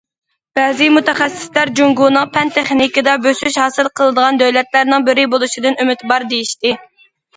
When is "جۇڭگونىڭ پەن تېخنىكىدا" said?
1.79-3.15